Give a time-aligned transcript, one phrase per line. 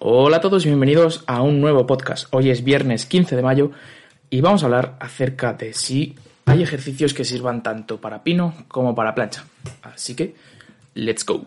[0.00, 2.28] Hola a todos y bienvenidos a un nuevo podcast.
[2.30, 3.72] Hoy es viernes 15 de mayo
[4.30, 6.14] y vamos a hablar acerca de si
[6.46, 9.44] hay ejercicios que sirvan tanto para pino como para plancha.
[9.82, 10.36] Así que,
[10.94, 11.42] let's go.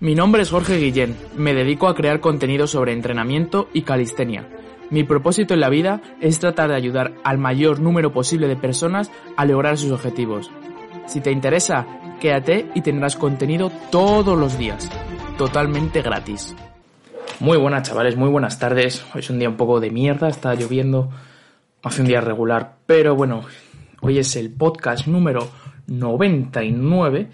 [0.00, 4.46] Mi nombre es Jorge Guillén, me dedico a crear contenido sobre entrenamiento y calistenia.
[4.90, 9.10] Mi propósito en la vida es tratar de ayudar al mayor número posible de personas
[9.38, 10.50] a lograr sus objetivos.
[11.06, 11.86] Si te interesa,
[12.20, 14.90] quédate y tendrás contenido todos los días,
[15.38, 16.54] totalmente gratis.
[17.42, 19.04] Muy buenas chavales, muy buenas tardes.
[19.12, 21.10] Hoy es un día un poco de mierda, está lloviendo,
[21.82, 23.42] hace un día regular, pero bueno,
[24.00, 25.50] hoy es el podcast número
[25.88, 27.28] 99,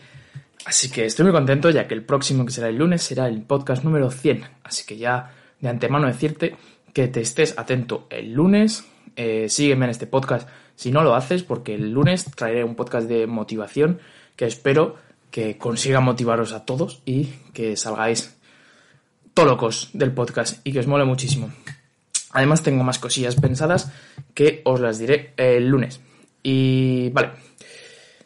[0.65, 3.43] así que estoy muy contento ya que el próximo que será el lunes será el
[3.43, 6.57] podcast número 100, así que ya de antemano decirte
[6.95, 11.43] que te estés atento el lunes, eh, sígueme en este podcast si no lo haces,
[11.43, 14.01] porque el lunes traeré un podcast de motivación
[14.37, 14.97] que espero
[15.31, 18.38] que consiga motivaros a todos y que salgáis
[19.45, 21.51] locos del podcast y que os mole muchísimo.
[22.33, 23.93] Además tengo más cosillas pensadas
[24.35, 26.01] que os las diré el lunes.
[26.43, 27.31] Y vale,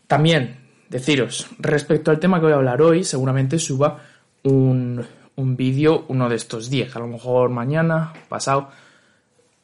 [0.06, 0.56] también
[0.88, 4.02] deciros, respecto al tema que voy a hablar hoy, seguramente suba
[4.42, 5.04] un,
[5.36, 8.68] un vídeo uno de estos días, a lo mejor mañana, pasado.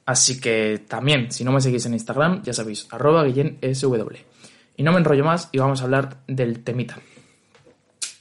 [0.07, 4.17] Así que también, si no me seguís en Instagram, ya sabéis, arroba sw.
[4.77, 6.99] Y no me enrollo más y vamos a hablar del temita.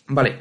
[0.08, 0.38] Vale.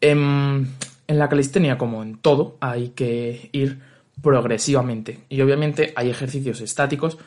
[0.00, 0.66] Em,
[1.06, 3.80] en la calistenia, como en todo, hay que ir
[4.22, 5.24] progresivamente.
[5.28, 7.18] Y obviamente hay ejercicios estáticos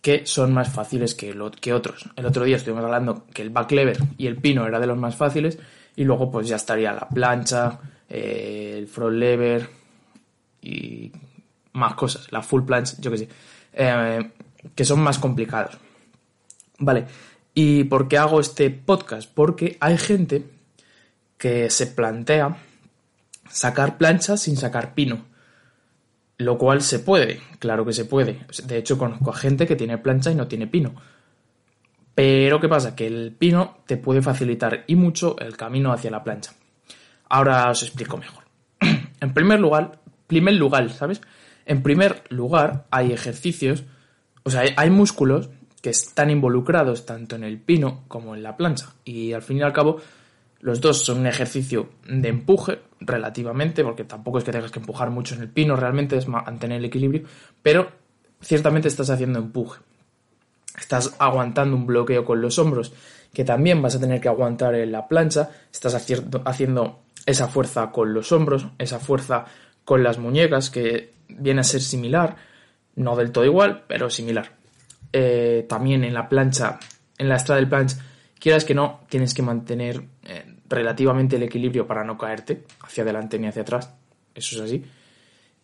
[0.00, 1.32] que son más fáciles que,
[1.72, 2.10] otros.
[2.16, 4.98] El otro día estuvimos hablando que el back lever y el pino era de los
[4.98, 5.58] más fáciles
[5.94, 9.68] y luego pues ya estaría la plancha, eh, el front lever
[10.60, 11.12] y
[11.74, 13.28] más cosas, la full planche, yo que sé,
[13.74, 14.30] eh,
[14.74, 15.78] que son más complicados.
[16.78, 17.06] Vale,
[17.54, 19.30] ¿y por qué hago este podcast?
[19.32, 20.44] Porque hay gente
[21.38, 22.56] que se plantea
[23.52, 25.26] sacar plancha sin sacar pino.
[26.38, 28.40] Lo cual se puede, claro que se puede.
[28.64, 30.94] De hecho, conozco a gente que tiene plancha y no tiene pino.
[32.14, 32.96] Pero ¿qué pasa?
[32.96, 36.52] Que el pino te puede facilitar y mucho el camino hacia la plancha.
[37.28, 38.44] Ahora os explico mejor.
[39.20, 41.20] en primer lugar, primer lugar, ¿sabes?
[41.64, 43.84] En primer lugar, hay ejercicios,
[44.42, 45.48] o sea, hay músculos
[45.80, 48.94] que están involucrados tanto en el pino como en la plancha.
[49.04, 50.00] Y al fin y al cabo,
[50.62, 55.10] los dos son un ejercicio de empuje, relativamente, porque tampoco es que tengas que empujar
[55.10, 57.24] mucho en el pino, realmente es mantener el equilibrio,
[57.62, 57.90] pero
[58.40, 59.80] ciertamente estás haciendo empuje.
[60.78, 62.92] Estás aguantando un bloqueo con los hombros,
[63.34, 68.14] que también vas a tener que aguantar en la plancha, estás haciendo esa fuerza con
[68.14, 69.44] los hombros, esa fuerza
[69.84, 72.36] con las muñecas, que viene a ser similar,
[72.94, 74.52] no del todo igual, pero similar.
[75.12, 76.78] Eh, también en la plancha,
[77.18, 77.96] en la del planche,
[78.38, 83.38] quieras que no, tienes que mantener eh, relativamente el equilibrio para no caerte hacia adelante
[83.38, 83.92] ni hacia atrás.
[84.34, 84.84] Eso es así.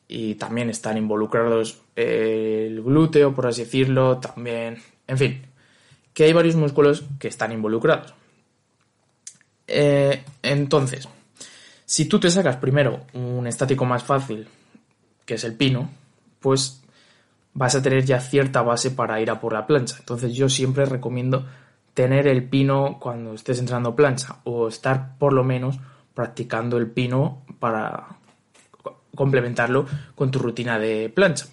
[0.06, 4.78] Y también están involucrados el glúteo, por así decirlo, también.
[5.06, 5.42] En fin,
[6.14, 8.14] que hay varios músculos que están involucrados.
[9.66, 11.08] Eh, entonces,
[11.84, 14.48] si tú te sacas primero un estático más fácil,
[15.24, 15.90] que es el pino,
[16.40, 16.82] pues
[17.52, 19.96] vas a tener ya cierta base para ir a por la plancha.
[19.98, 21.46] Entonces yo siempre recomiendo
[21.98, 25.80] tener el pino cuando estés entrenando plancha o estar por lo menos
[26.14, 28.06] practicando el pino para
[29.16, 31.46] complementarlo con tu rutina de plancha.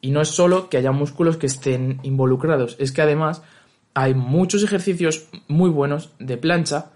[0.00, 3.42] Y no es solo que haya músculos que estén involucrados, es que además
[3.94, 6.92] hay muchos ejercicios muy buenos de plancha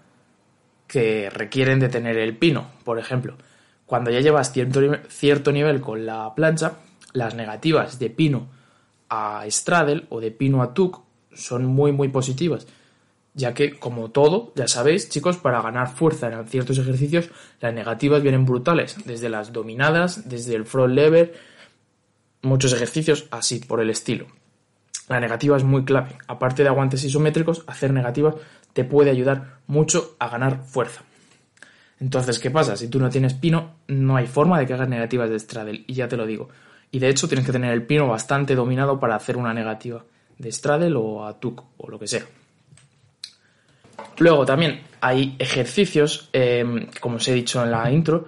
[0.87, 2.67] que requieren de tener el pino.
[2.85, 3.35] Por ejemplo,
[3.85, 4.79] cuando ya llevas cierto,
[5.09, 6.77] cierto nivel con la plancha,
[7.11, 8.47] las negativas de pino
[9.09, 11.03] a straddle o de pino a tuck
[11.35, 12.67] son muy, muy positivas.
[13.35, 17.29] Ya que, como todo, ya sabéis, chicos, para ganar fuerza en ciertos ejercicios,
[17.61, 18.95] las negativas vienen brutales.
[19.05, 21.33] Desde las dominadas, desde el front lever,
[22.43, 24.27] muchos ejercicios así, por el estilo.
[25.09, 26.15] La negativa es muy clave.
[26.27, 28.35] Aparte de aguantes isométricos, hacer negativas
[28.73, 31.03] te puede ayudar mucho a ganar fuerza.
[31.99, 32.77] Entonces, ¿qué pasa?
[32.77, 35.93] Si tú no tienes pino, no hay forma de que hagas negativas de straddle, y
[35.93, 36.49] ya te lo digo.
[36.91, 40.05] Y de hecho, tienes que tener el pino bastante dominado para hacer una negativa
[40.37, 42.23] de straddle o a tuk o lo que sea.
[44.17, 48.27] Luego también hay ejercicios, em, como os he dicho en la intro,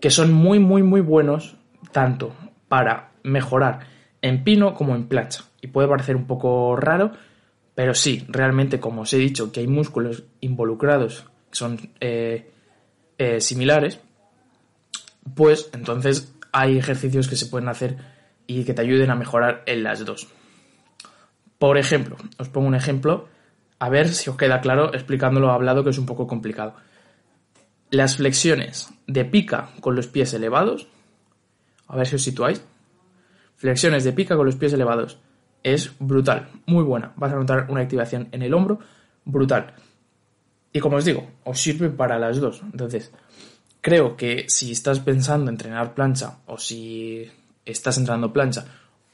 [0.00, 1.56] que son muy, muy, muy buenos
[1.92, 2.34] tanto
[2.68, 3.80] para mejorar
[4.22, 5.44] en pino como en plancha.
[5.60, 7.12] Y puede parecer un poco raro,
[7.74, 12.50] pero sí, realmente, como os he dicho, que hay músculos involucrados que son eh,
[13.18, 14.00] eh, similares,
[15.34, 17.96] pues entonces hay ejercicios que se pueden hacer
[18.46, 20.28] y que te ayuden a mejorar en las dos.
[21.58, 23.28] Por ejemplo, os pongo un ejemplo,
[23.78, 26.74] a ver si os queda claro explicándolo hablado, que es un poco complicado.
[27.90, 30.88] las flexiones de pica con los pies elevados,
[31.86, 32.62] a ver si os situáis,
[33.54, 35.18] flexiones de pica con los pies elevados,
[35.62, 38.80] es brutal, muy buena, vas a notar una activación en el hombro
[39.24, 39.74] brutal.
[40.72, 42.62] Y como os digo, os sirve para las dos.
[42.62, 43.12] Entonces,
[43.80, 47.30] creo que si estás pensando en entrenar plancha o si
[47.64, 48.66] estás entrenando plancha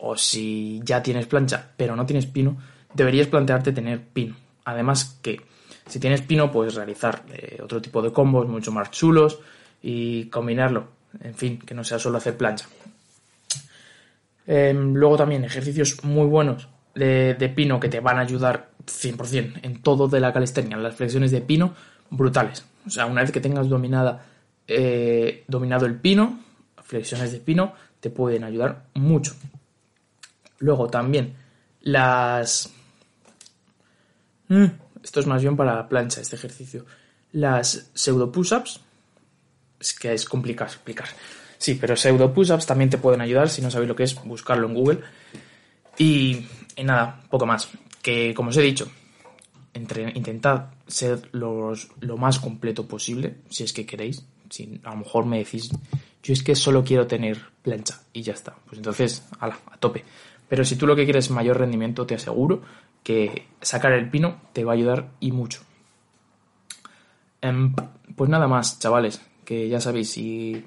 [0.05, 2.57] o si ya tienes plancha pero no tienes pino,
[2.93, 4.37] deberías plantearte tener pino.
[4.65, 5.41] Además que
[5.87, 9.39] si tienes pino puedes realizar eh, otro tipo de combos mucho más chulos
[9.81, 10.89] y combinarlo.
[11.21, 12.67] En fin, que no sea solo hacer plancha.
[14.47, 19.83] Em, luego también ejercicios muy buenos de, pino que te van a ayudar 100% en
[19.83, 20.77] todo de la calistenia.
[20.77, 21.75] Las flexiones de pino
[22.11, 22.65] brutales.
[22.87, 24.25] O sea, una vez que tengas dominada,
[24.67, 26.41] eh, dominado el pino,
[26.83, 29.35] flexiones de pino te pueden ayudar mucho.
[30.62, 31.35] Luego también
[31.81, 32.73] las...
[34.47, 34.67] Mm,
[35.03, 36.87] esto es más bien para la plancha, este ejercicio.
[37.32, 38.81] Las pseudo push-ups.
[39.81, 41.09] Es que es complicado explicar.
[41.59, 43.49] Sí, pero pseudo push-ups también te pueden ayudar.
[43.49, 45.00] Si no sabéis lo que es, buscarlo en Google.
[45.99, 46.47] Y,
[46.85, 47.69] nada, poco más.
[48.00, 48.88] Que como os he dicho,
[49.75, 54.25] entre, intentad ser los, lo más completo posible, si es que queréis.
[54.49, 55.70] Si a lo mejor me decís,
[56.23, 58.55] yo es que solo quiero tener plancha y ya está.
[58.67, 60.05] Pues entonces, ala, a tope.
[60.53, 62.61] Pero si tú lo que quieres es mayor rendimiento, te aseguro
[63.03, 65.63] que sacar el pino te va a ayudar y mucho.
[67.41, 67.75] Em,
[68.15, 70.63] pues nada más, chavales, que ya sabéis, si,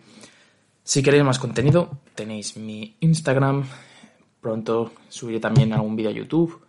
[0.84, 3.64] si queréis más contenido, tenéis mi Instagram,
[4.42, 6.66] pronto subiré también algún vídeo a YouTube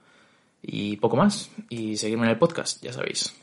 [0.60, 3.34] y poco más, y seguirme en el podcast, ya sabéis.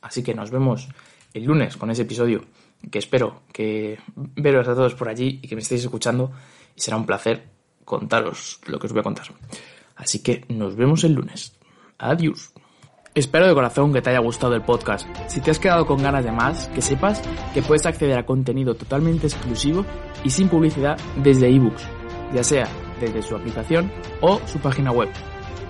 [0.00, 0.88] Así que nos vemos
[1.34, 2.46] el lunes con ese episodio,
[2.90, 6.32] que espero que veros a todos por allí y que me estéis escuchando,
[6.74, 7.59] y será un placer
[7.90, 9.26] contaros lo que os voy a contar.
[9.96, 11.52] Así que nos vemos el lunes.
[11.98, 12.52] Adiós.
[13.12, 15.08] Espero de corazón que te haya gustado el podcast.
[15.26, 17.20] Si te has quedado con ganas de más, que sepas
[17.52, 19.84] que puedes acceder a contenido totalmente exclusivo
[20.22, 21.82] y sin publicidad desde ebooks,
[22.32, 22.68] ya sea
[23.00, 25.08] desde su aplicación o su página web.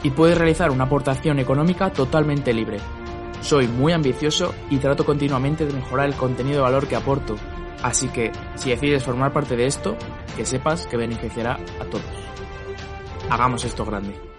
[0.03, 2.77] Y puedes realizar una aportación económica totalmente libre.
[3.41, 7.37] Soy muy ambicioso y trato continuamente de mejorar el contenido de valor que aporto,
[7.83, 9.97] así que si decides formar parte de esto,
[10.37, 12.05] que sepas que beneficiará a todos.
[13.31, 14.30] Hagamos esto grande.